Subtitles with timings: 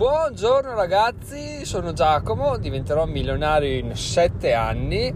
[0.00, 5.12] Buongiorno ragazzi, sono Giacomo, diventerò milionario in 7 anni.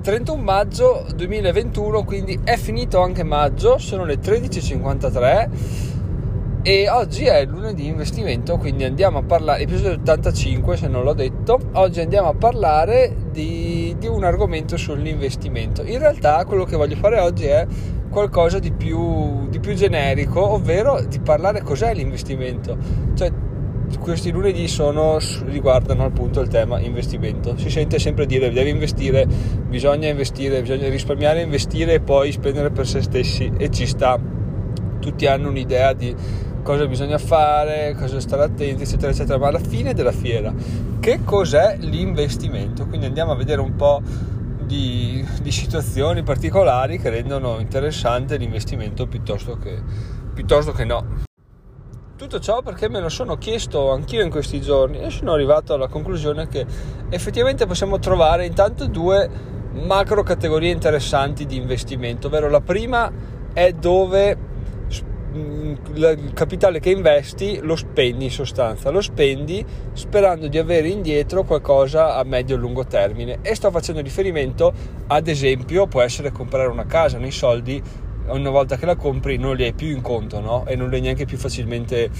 [0.00, 7.84] 31 maggio 2021, quindi è finito anche maggio, sono le 13.53 e oggi è lunedì
[7.84, 13.14] investimento, quindi andiamo a parlare, episodio 85 se non l'ho detto, oggi andiamo a parlare
[13.32, 15.82] di, di un argomento sull'investimento.
[15.82, 17.66] In realtà quello che voglio fare oggi è
[18.08, 22.78] qualcosa di più, di più generico, ovvero di parlare cos'è l'investimento.
[23.14, 23.41] Cioè,
[23.98, 27.56] questi lunedì sono, riguardano appunto il tema investimento.
[27.56, 32.86] Si sente sempre dire devi investire, bisogna investire, bisogna risparmiare, investire e poi spendere per
[32.86, 34.18] se stessi e ci sta.
[35.00, 36.14] Tutti hanno un'idea di
[36.62, 39.38] cosa bisogna fare, cosa stare attenti, eccetera, eccetera.
[39.38, 40.52] Ma alla fine della fiera,
[41.00, 42.86] che cos'è l'investimento?
[42.86, 44.00] Quindi andiamo a vedere un po'
[44.64, 49.80] di, di situazioni particolari che rendono interessante l'investimento piuttosto che,
[50.32, 51.30] piuttosto che no.
[52.22, 55.88] Tutto ciò perché me lo sono chiesto anch'io in questi giorni e sono arrivato alla
[55.88, 56.64] conclusione che
[57.10, 59.28] effettivamente possiamo trovare intanto due
[59.72, 63.10] macro categorie interessanti di investimento, ovvero la prima
[63.52, 64.36] è dove
[65.34, 71.42] mm, il capitale che investi lo spendi in sostanza, lo spendi sperando di avere indietro
[71.42, 73.38] qualcosa a medio e lungo termine.
[73.42, 74.72] E sto facendo riferimento
[75.08, 77.82] ad esempio può essere comprare una casa, nei soldi
[78.26, 80.64] una volta che la compri non li hai più in conto no?
[80.66, 82.10] e non li hai neanche più facilmente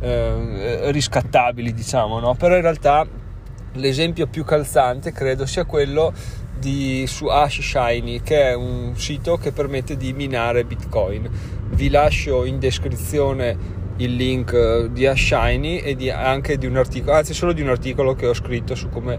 [0.00, 2.34] eh, riscattabili diciamo no?
[2.34, 3.06] però in realtà
[3.74, 6.12] l'esempio più calzante credo sia quello
[6.58, 11.28] di, su Ash Shiny che è un sito che permette di minare bitcoin
[11.70, 16.76] vi lascio in descrizione il link eh, di Ash Shiny e di, anche di un
[16.76, 19.18] articolo anzi solo di un articolo che ho scritto su come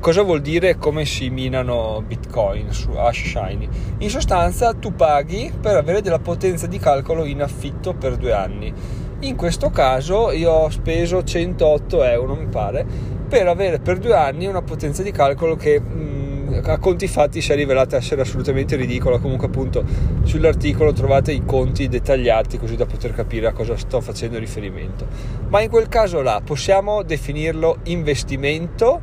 [0.00, 3.68] cosa vuol dire come si minano bitcoin su Ash Shiny?
[3.98, 8.72] In sostanza tu paghi per avere della potenza di calcolo in affitto per due anni.
[9.20, 12.84] In questo caso io ho speso 108 euro, mi pare,
[13.28, 16.11] per avere per due anni una potenza di calcolo che mm,
[16.62, 19.18] a conti fatti si è rivelata essere assolutamente ridicola.
[19.18, 19.84] Comunque, appunto,
[20.22, 25.06] sull'articolo trovate i conti dettagliati così da poter capire a cosa sto facendo riferimento.
[25.48, 29.00] Ma in quel caso là possiamo definirlo investimento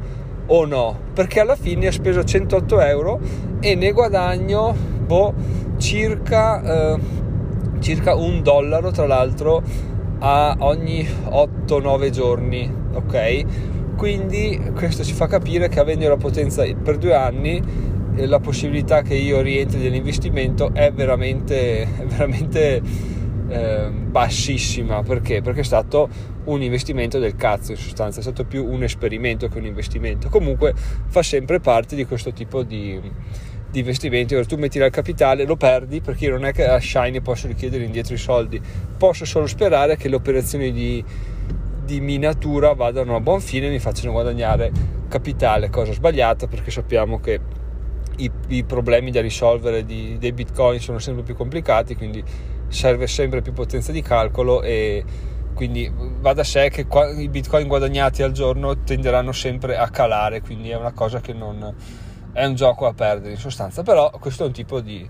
[0.47, 0.99] o no?
[1.13, 3.19] Perché alla fine ho speso 108 euro
[3.59, 4.73] e ne guadagno
[5.05, 5.33] boh,
[5.77, 6.61] circa,
[6.93, 6.99] eh,
[7.79, 9.63] circa un dollaro tra l'altro
[10.19, 13.45] a ogni 8-9 giorni, ok?
[13.99, 17.61] Quindi questo ci fa capire che avendo la potenza per due anni
[18.15, 22.81] eh, la possibilità che io rientri nell'investimento è veramente, veramente
[23.49, 25.41] eh, bassissima perché?
[25.41, 26.07] Perché è stato
[26.45, 30.29] un investimento del cazzo in sostanza, è stato più un esperimento che un investimento.
[30.29, 30.73] Comunque
[31.07, 32.97] fa sempre parte di questo tipo di,
[33.69, 34.33] di investimenti.
[34.45, 37.83] Tu metti il capitale, lo perdi perché io non è che a Shiny posso richiedere
[37.83, 38.61] indietro i soldi,
[38.97, 41.03] posso solo sperare che le operazioni di,
[41.89, 44.71] di minatura vadano a buon fine e mi facciano guadagnare
[45.07, 47.39] capitale, cosa sbagliata perché sappiamo che
[48.17, 52.23] i, i problemi da risolvere di, dei bitcoin sono sempre più complicati, quindi
[52.67, 55.03] serve sempre più potenza di calcolo e
[55.55, 56.85] quindi va da sé che
[57.17, 61.73] i bitcoin guadagnati al giorno tenderanno sempre a calare, quindi è una cosa che non
[62.33, 65.09] è un gioco a perdere in sostanza, però questo è un tipo di,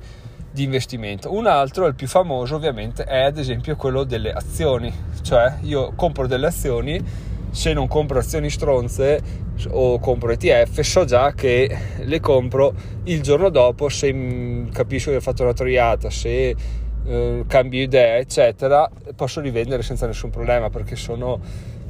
[0.60, 1.34] di investimento.
[1.34, 6.28] Un altro, il più famoso ovviamente, è ad esempio quello delle azioni, cioè io compro
[6.28, 7.02] delle azioni,
[7.50, 12.74] se non compro azioni stronze o compro ETF, so già che le compro
[13.06, 16.56] il giorno dopo se capisco che ho fatto una troiata, se
[17.06, 21.40] eh, cambio idea, eccetera, posso rivendere senza nessun problema perché sono,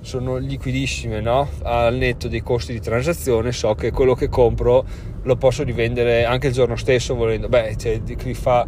[0.02, 1.50] sono liquidissime, no?
[1.64, 4.86] Al netto dei costi di transazione so che quello che compro
[5.24, 7.48] lo posso rivendere anche il giorno stesso volendo.
[7.50, 8.66] Beh, c'è chi fa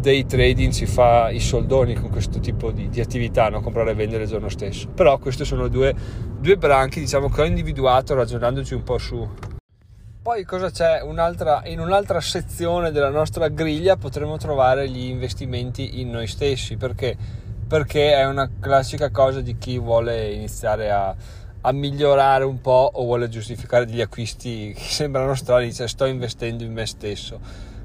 [0.00, 3.60] day trading si fa i soldoni con questo tipo di, di attività, no?
[3.60, 4.88] comprare e vendere il giorno stesso.
[4.88, 5.94] Però queste sono due,
[6.38, 9.28] due branchi diciamo, che ho individuato ragionandoci un po' su,
[10.22, 11.00] poi cosa c'è?
[11.00, 17.16] Un'altra, in un'altra sezione della nostra griglia potremo trovare gli investimenti in noi stessi, perché?
[17.66, 21.16] Perché è una classica cosa di chi vuole iniziare a,
[21.62, 26.64] a migliorare un po' o vuole giustificare degli acquisti che sembrano strani, dice sto investendo
[26.64, 27.38] in me stesso,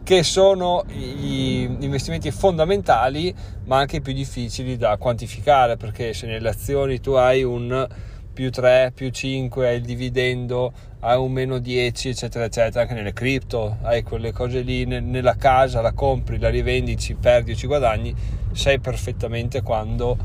[0.04, 3.34] che sono gli investimenti fondamentali
[3.66, 7.88] ma anche più difficili da quantificare, perché se nelle azioni tu hai un
[8.36, 13.14] più 3, più 5, hai il dividendo, hai un meno 10, eccetera, eccetera, anche nelle
[13.14, 17.66] cripto, hai quelle cose lì, nella casa la compri, la rivendi, ci perdi o ci
[17.66, 18.14] guadagni,
[18.52, 20.18] sai perfettamente quando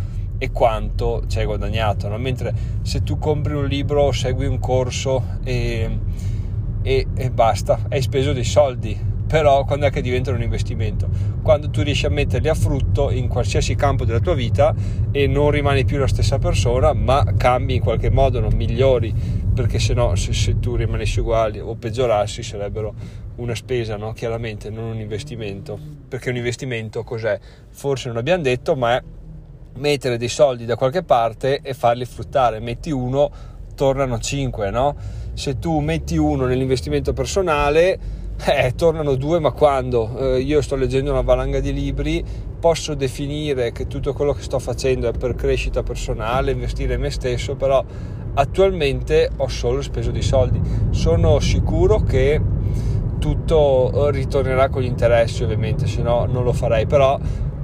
[0.43, 2.17] e quanto ci hai guadagnato, no?
[2.17, 5.99] mentre se tu compri un libro segui un corso e,
[6.81, 11.11] e, e basta, hai speso dei soldi, però quando è che diventano un investimento?
[11.43, 14.75] Quando tu riesci a metterli a frutto in qualsiasi campo della tua vita
[15.13, 19.15] e non rimani più la stessa persona, ma cambi in qualche modo, non migliori,
[19.55, 22.95] perché se no, se, tu rimanessi uguale o peggiorassi, sarebbero
[23.37, 24.15] una spesa, no?
[24.15, 25.79] chiaramente, non un investimento.
[26.09, 27.39] Perché un investimento cos'è?
[27.69, 29.03] Forse non abbiamo detto, ma è
[29.77, 32.61] mettere dei soldi da qualche parte e farli fruttare.
[32.61, 33.31] Metti uno,
[33.75, 34.97] tornano 5, no?
[35.35, 37.99] Se tu metti uno nell'investimento personale
[38.47, 40.35] eh, tornano due, ma quando?
[40.35, 42.25] Eh, io sto leggendo una valanga di libri,
[42.59, 47.11] posso definire che tutto quello che sto facendo è per crescita personale, investire in me
[47.11, 47.85] stesso, però
[48.35, 50.61] attualmente ho solo speso dei soldi.
[50.91, 52.41] Sono sicuro che
[53.19, 57.19] tutto ritornerà con gli interessi, ovviamente, se no non lo farei, però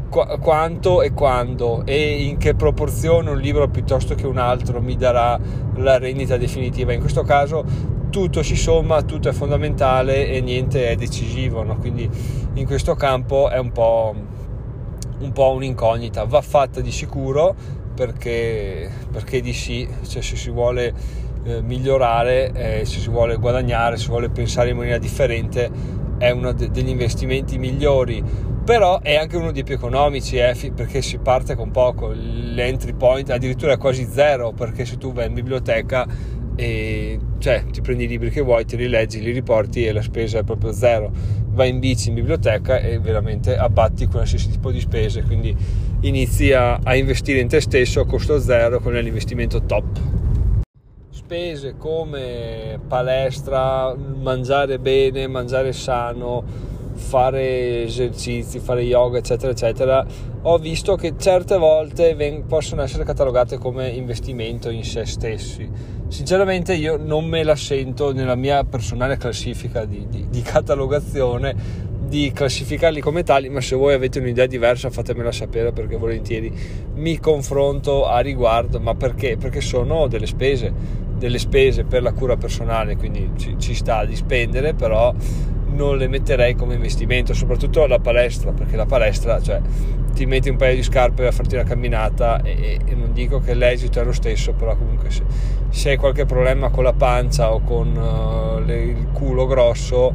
[0.08, 4.96] qu- quanto e quando e in che proporzione un libro piuttosto che un altro mi
[4.96, 5.38] darà
[5.76, 6.92] la rendita definitiva.
[6.92, 7.64] In questo caso
[8.10, 11.76] tutto si somma, tutto è fondamentale e niente è decisivo, no?
[11.76, 12.08] quindi
[12.54, 14.14] in questo campo è un po',
[15.18, 17.54] un po' un'incognita, va fatta di sicuro
[17.94, 20.94] perché, perché di sì, cioè se si vuole
[21.44, 25.70] eh, migliorare, eh, se si vuole guadagnare, se si vuole pensare in maniera differente,
[26.18, 28.22] è uno de- degli investimenti migliori,
[28.64, 33.30] però è anche uno dei più economici eh, perché si parte con poco, l'entry point
[33.30, 36.06] addirittura è quasi zero perché se tu vai in biblioteca
[36.56, 40.02] e cioè ti prendi i libri che vuoi, te li leggi, li riporti e la
[40.02, 41.12] spesa è proprio zero.
[41.50, 45.54] Vai in bici in biblioteca e veramente abbatti qualsiasi tipo di spese, quindi
[46.00, 49.84] inizi a, a investire in te stesso a costo zero con l'investimento top.
[51.26, 56.44] Spese come palestra, mangiare bene, mangiare sano,
[56.94, 60.06] fare esercizi, fare yoga, eccetera, eccetera,
[60.42, 65.68] ho visto che certe volte possono essere catalogate come investimento in se stessi
[66.06, 71.56] sinceramente io non me la sento nella mia personale classifica di, di, di, catalogazione
[72.06, 76.52] di classificarli come tali ma se voi avete un'idea diversa fatemela sapere perché volentieri
[76.94, 79.36] mi confronto a riguardo ma perché?
[79.36, 84.16] perché sono delle spese delle spese per la cura personale quindi ci, ci sta di
[84.16, 85.14] spendere però
[85.68, 89.60] non le metterei come investimento soprattutto la palestra perché la palestra cioè
[90.16, 93.52] ti metti un paio di scarpe a farti una camminata e, e non dico che
[93.52, 95.22] l'esito è lo stesso, però comunque se,
[95.68, 100.14] se hai qualche problema con la pancia o con uh, le, il culo grosso,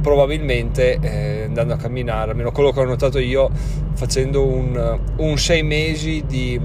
[0.00, 3.50] probabilmente eh, andando a camminare, almeno quello che ho notato io
[3.92, 6.58] facendo un, un sei mesi di,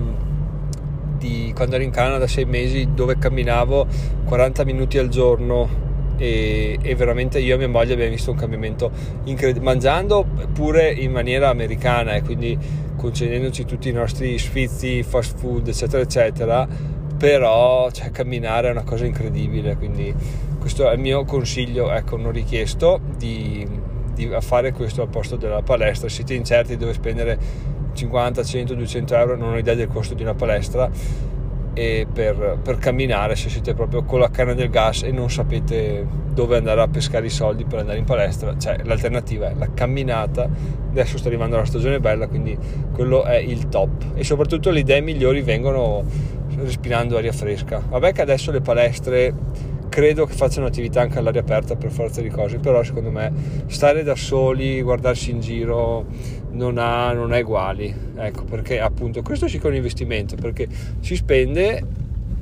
[1.18, 3.88] di, quando ero in Canada, sei mesi dove camminavo
[4.25, 5.86] 40 minuti al giorno.
[6.18, 8.90] E, e, veramente io e mia moglie abbiamo visto un cambiamento
[9.25, 12.58] incredibile mangiando pure in maniera americana e quindi
[12.96, 16.68] concedendoci tutti i nostri sfizi fast food eccetera eccetera
[17.16, 20.12] però cioè, camminare è una cosa incredibile quindi
[20.60, 23.66] questo è il mio consiglio ecco non richiesto di,
[24.18, 26.10] di fare questo al posto della palestra.
[26.10, 27.38] Siete incerti dove spendere
[27.98, 30.90] 50, 100, 200 euro non ho idea del costo di una palestra
[31.74, 36.06] e per, per, camminare se siete proprio con la canna del gas e non sapete
[36.34, 40.50] dove andare a pescare i soldi per andare in palestra cioè l'alternativa è la camminata.
[40.90, 42.58] Adesso sta arrivando la stagione bella quindi
[42.92, 44.14] quello è il top.
[44.16, 46.04] E soprattutto le idee migliori vengono
[46.56, 47.80] respirando aria fresca.
[47.88, 49.34] Vabbè che adesso le palestre
[49.90, 53.32] credo che facciano attività anche all'aria aperta per forza di cose però secondo me
[53.68, 56.06] stare da soli guardarsi in giro
[56.52, 57.94] non ha, non ha uguali.
[58.16, 60.68] Ecco perché appunto questo sì che è un investimento perché
[61.00, 61.84] si spende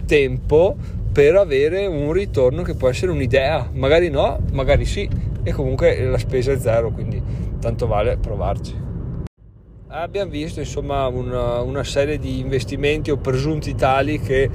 [0.06, 0.76] tempo
[1.12, 5.08] per avere un ritorno che può essere un'idea, magari no, magari sì,
[5.44, 7.22] e comunque la spesa è zero, quindi
[7.60, 8.84] tanto vale provarci.
[9.88, 14.50] Abbiamo visto insomma una, una serie di investimenti o presunti tali che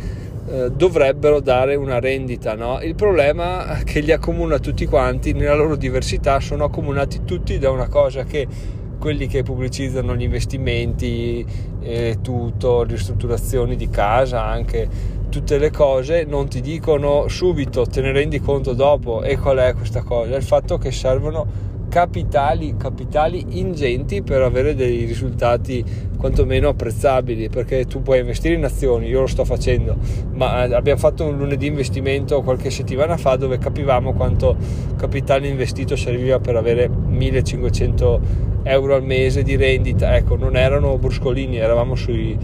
[0.50, 2.54] eh, dovrebbero dare una rendita.
[2.54, 2.80] No?
[2.82, 7.88] Il problema che li accomuna tutti quanti, nella loro diversità, sono accomunati tutti da una
[7.88, 8.46] cosa che
[9.00, 11.44] quelli che pubblicizzano gli investimenti,
[11.80, 18.12] eh, tutto, ristrutturazioni di casa, anche tutte le cose, non ti dicono subito, te ne
[18.12, 19.22] rendi conto dopo.
[19.22, 20.36] E qual è questa cosa?
[20.36, 25.84] Il fatto che servono capitali, capitali ingenti per avere dei risultati
[26.16, 29.96] quantomeno apprezzabili perché tu puoi investire in azioni, io lo sto facendo,
[30.32, 34.56] ma eh, abbiamo fatto un lunedì investimento qualche settimana fa dove capivamo quanto
[34.96, 38.20] capitale investito serviva per avere 1500
[38.62, 42.38] euro al mese di rendita, ecco non erano bruscolini, eravamo sui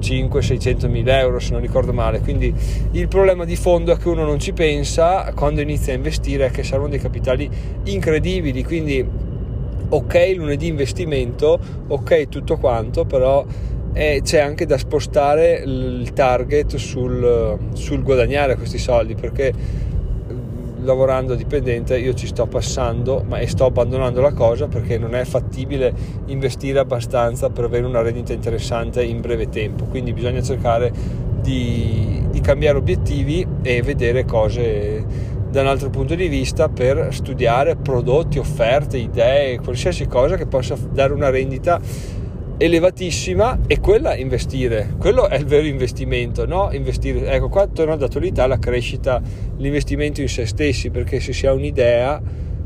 [0.00, 2.20] 500-600 mila euro se non ricordo male.
[2.20, 2.52] Quindi
[2.92, 6.62] il problema di fondo è che uno non ci pensa quando inizia a investire che
[6.62, 7.48] servono dei capitali
[7.84, 8.64] incredibili.
[8.64, 9.26] Quindi
[9.90, 13.44] ok lunedì investimento ok tutto quanto però
[13.94, 19.52] eh, c'è anche da spostare il target sul, sul guadagnare questi soldi perché
[20.88, 25.92] lavorando dipendente io ci sto passando ma sto abbandonando la cosa perché non è fattibile
[26.26, 29.84] investire abbastanza per avere una rendita interessante in breve tempo.
[29.84, 30.90] Quindi bisogna cercare
[31.42, 37.76] di, di cambiare obiettivi e vedere cose da un altro punto di vista per studiare
[37.76, 41.80] prodotti, offerte, idee, qualsiasi cosa che possa dare una rendita
[42.58, 46.70] elevatissima e quella investire, quello è il vero investimento, no?
[46.72, 49.22] Investire, ecco qua torno all'attualità, la crescita,
[49.56, 52.20] l'investimento in se stessi, perché se si ha un'idea,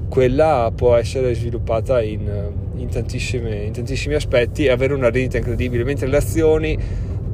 [0.08, 2.20] quella può essere sviluppata in,
[2.76, 6.78] in, in tantissimi aspetti e avere una rendita incredibile, mentre le azioni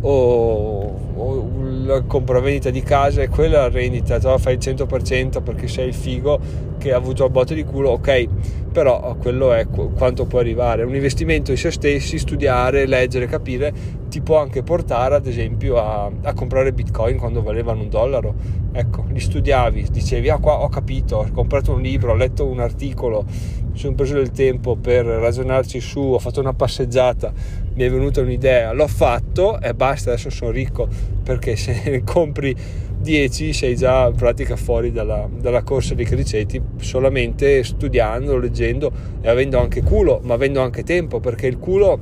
[0.00, 1.07] o, o
[1.84, 5.94] la compravendita di casa è quella la rendita, tu fai il 100% perché sei il
[5.94, 6.38] figo
[6.78, 8.28] che ha avuto a botte di culo, ok,
[8.72, 10.84] però quello è quanto può arrivare.
[10.84, 13.72] Un investimento in se stessi, studiare, leggere, capire,
[14.08, 18.34] ti può anche portare ad esempio a, a comprare bitcoin quando valevano un dollaro.
[18.72, 22.60] Ecco, li studiavi, dicevi, ah qua ho capito, ho comprato un libro, ho letto un
[22.60, 23.24] articolo,
[23.72, 27.32] mi sono preso del tempo per ragionarci su, ho fatto una passeggiata,
[27.78, 30.88] mi è venuta un'idea, l'ho fatto e basta, adesso sono ricco
[31.22, 32.52] perché se ne compri
[33.00, 39.28] 10 sei già in pratica fuori dalla, dalla corsa dei criceti solamente studiando, leggendo e
[39.28, 42.00] avendo anche culo, ma avendo anche tempo perché il culo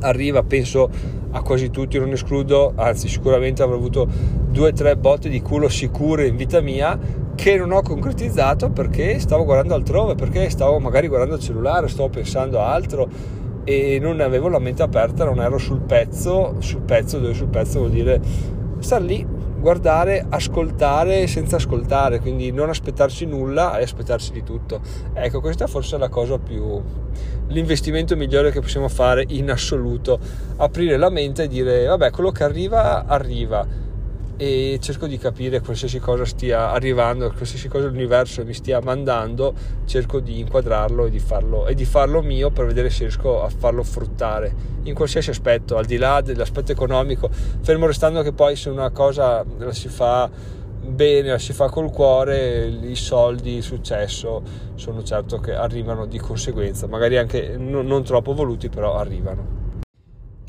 [0.00, 0.90] arriva, penso
[1.30, 4.08] a quasi tutti, non escludo, anzi sicuramente avrò avuto
[4.50, 6.98] due o tre botte di culo sicure in vita mia
[7.36, 12.08] che non ho concretizzato perché stavo guardando altrove, perché stavo magari guardando il cellulare, stavo
[12.08, 17.18] pensando a altro e non avevo la mente aperta, non ero sul pezzo, sul pezzo
[17.18, 18.20] dove sul pezzo vuol dire
[18.78, 19.26] star lì,
[19.60, 24.80] guardare, ascoltare senza ascoltare, quindi non aspettarsi nulla e aspettarsi di tutto.
[25.12, 26.82] Ecco, questa forse è la cosa più
[27.48, 30.18] l'investimento migliore che possiamo fare in assoluto,
[30.56, 33.66] aprire la mente e dire vabbè, quello che arriva arriva
[34.40, 39.52] e cerco di capire qualsiasi cosa stia arrivando, qualsiasi cosa l'universo mi stia mandando,
[39.84, 43.48] cerco di inquadrarlo e di farlo, e di farlo mio per vedere se riesco a
[43.48, 44.54] farlo fruttare
[44.84, 49.44] in qualsiasi aspetto, al di là dell'aspetto economico, fermo restando che poi se una cosa
[49.58, 50.30] la si fa
[50.86, 54.42] bene, la si fa col cuore, i soldi, il successo
[54.76, 59.57] sono certo che arrivano di conseguenza, magari anche non, non troppo voluti, però arrivano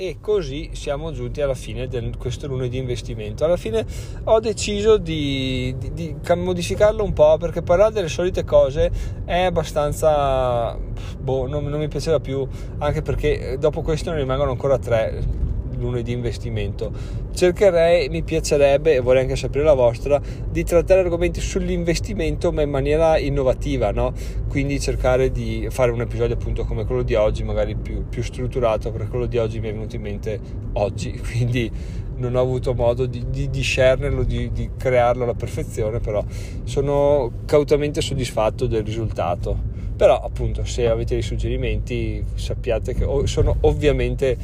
[0.02, 3.44] e così siamo giunti alla fine di questo lunedì investimento.
[3.44, 3.86] Alla fine
[4.24, 8.90] ho deciso di, di, di, modificarlo un po' perché parlare delle solite cose
[9.26, 10.74] è abbastanza...
[11.20, 15.48] boh, non, non mi piaceva più, anche perché dopo questo ne rimangono ancora tre
[15.80, 16.92] lunedì investimento.
[17.34, 22.70] Cercherei, mi piacerebbe, e vorrei anche sapere la vostra, di trattare argomenti sull'investimento ma in
[22.70, 24.14] maniera innovativa, no?
[24.48, 28.92] Quindi cercare di fare un episodio appunto come quello di oggi, magari più, più strutturato,
[28.92, 30.40] perché quello di oggi mi è venuto in mente
[30.74, 31.72] oggi, quindi
[32.18, 36.24] non ho avuto modo di, di discernerlo, di, di crearlo alla perfezione, però
[36.66, 44.38] sono cautamente soddisfatto del risultato però appunto se avete dei suggerimenti sappiate che sono ovviamente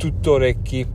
[0.00, 0.86] tutto orecchi.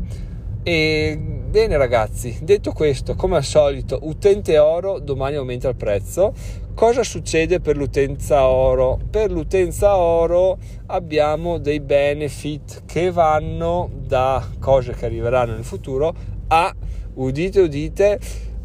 [0.63, 1.15] E
[1.47, 6.33] bene ragazzi, detto questo, come al solito, utente oro, domani aumenta il prezzo.
[6.73, 8.99] Cosa succede per l'utenza oro?
[9.11, 10.57] Per l'utenza oro
[10.87, 16.13] abbiamo dei benefit che vanno da cose che arriveranno nel futuro
[16.47, 16.75] a,
[17.13, 18.19] udite udite,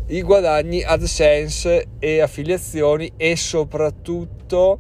[0.07, 4.79] i guadagni AdSense e affiliazioni e soprattutto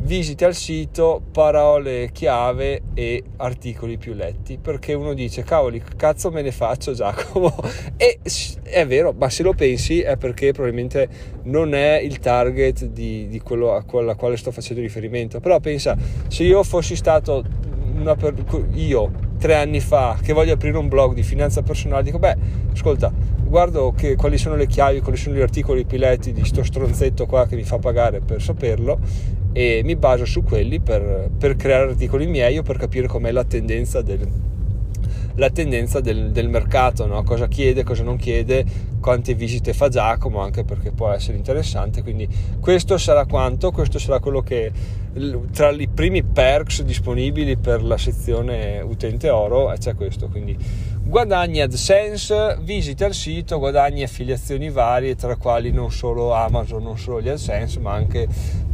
[0.00, 6.42] visite al sito parole chiave e articoli più letti perché uno dice cavoli cazzo me
[6.42, 7.54] ne faccio Giacomo?
[7.96, 8.20] E
[8.62, 11.08] è vero ma se lo pensi è perché probabilmente
[11.44, 15.40] non è il target di, di quello a quale, a quale sto facendo riferimento.
[15.40, 15.96] Però pensa
[16.28, 17.44] se io fossi stato
[17.94, 18.34] una per,
[18.74, 22.36] io tre anni fa che voglio aprire un blog di finanza personale dico beh
[22.72, 23.12] ascolta
[23.44, 27.26] guardo che, quali sono le chiavi, quali sono gli articoli più letti di sto stronzetto
[27.26, 28.98] qua che mi fa pagare per saperlo
[29.58, 33.42] e mi baso su quelli per, per creare articoli miei o per capire com'è la
[33.42, 34.24] tendenza del,
[35.34, 37.24] la tendenza del, del mercato, no?
[37.24, 38.64] cosa chiede, cosa non chiede,
[39.00, 42.04] quante visite fa Giacomo, anche perché può essere interessante.
[42.04, 42.28] Quindi
[42.60, 44.70] questo sarà quanto, questo sarà quello che
[45.52, 50.28] tra i primi perks disponibili per la sezione utente oro c'è questo.
[50.28, 50.56] Quindi
[51.02, 57.20] guadagni AdSense, visita il sito, guadagni affiliazioni varie, tra quali non solo Amazon, non solo
[57.20, 58.28] gli AdSense, ma anche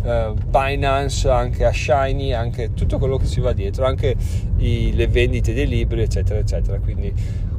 [0.04, 4.14] eh, Binance, anche a Shiny, anche tutto quello che ci va dietro, anche
[4.58, 6.78] i, le vendite dei libri, eccetera, eccetera.
[6.78, 7.12] Quindi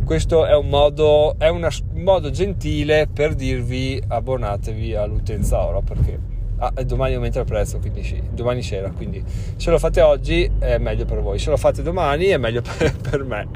[0.04, 6.35] questo è un modo, è una, un modo gentile per dirvi abbonatevi all'utenza oro perché
[6.58, 8.90] Ah, domani aumenta il prezzo, quindi sì, domani sera.
[8.92, 9.22] Quindi
[9.58, 12.96] se lo fate oggi è meglio per voi, se lo fate domani è meglio per,
[12.96, 13.48] per me.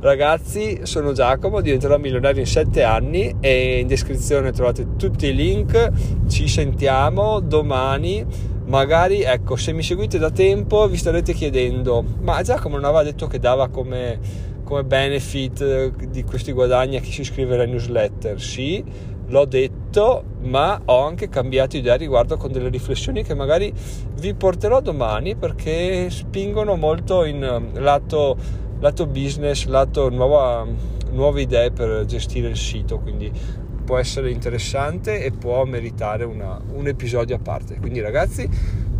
[0.00, 5.90] Ragazzi, sono Giacomo, diventerò milionario in 7 anni e in descrizione trovate tutti i link.
[6.28, 8.26] Ci sentiamo domani.
[8.66, 13.26] Magari, ecco, se mi seguite da tempo vi starete chiedendo, ma Giacomo non aveva detto
[13.26, 14.20] che dava come,
[14.62, 18.40] come benefit di questi guadagni a chi si iscrive alla newsletter?
[18.40, 18.84] Sì,
[19.30, 23.72] l'ho detto, ma ho anche cambiato idea riguardo con delle riflessioni che magari
[24.18, 28.36] vi porterò domani perché spingono molto in um, lato,
[28.80, 30.66] lato business, lato nuova,
[31.12, 33.30] nuove idee per gestire il sito, quindi
[33.84, 37.76] può essere interessante e può meritare una, un episodio a parte.
[37.78, 38.48] Quindi ragazzi,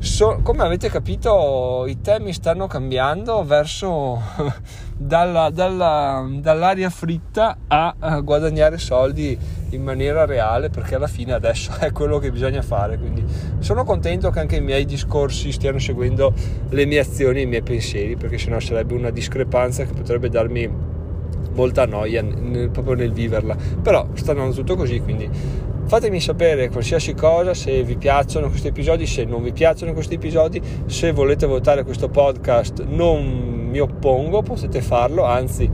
[0.00, 4.21] so, come avete capito i temi stanno cambiando verso
[4.97, 9.38] dalla, dalla, dall'aria fritta a, guadagnare soldi
[9.71, 12.99] in maniera reale perché alla fine adesso è quello che bisogna fare.
[12.99, 13.25] Quindi
[13.59, 16.33] sono contento che anche i miei discorsi stiano seguendo
[16.71, 20.69] le mie azioni e i miei pensieri perché sennò sarebbe una discrepanza che potrebbe darmi
[21.52, 23.57] molta noia nel, proprio nel viverla.
[23.83, 25.28] Però sta andando tutto così quindi
[25.91, 30.63] fatemi sapere qualsiasi cosa se vi piacciono questi episodi se non vi piacciono questi episodi.
[30.87, 35.25] Se volete votare questo podcast non mi oppongo potete farlo.
[35.25, 35.69] Anzi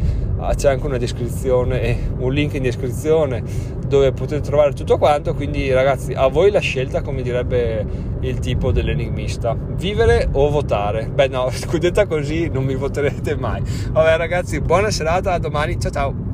[0.56, 3.42] c'è anche una descrizione un link in descrizione
[3.86, 5.34] dove potete trovare tutto quanto.
[5.34, 7.84] Quindi ragazzi a voi la scelta come direbbe
[8.20, 9.54] il tipo dell'enigmista.
[9.54, 11.10] Vivere o votare?
[11.12, 13.60] Beh no scudetta così non mi voterete mai.
[13.90, 15.78] Vabbè ragazzi buona serata a domani.
[15.78, 16.25] Ciao ciao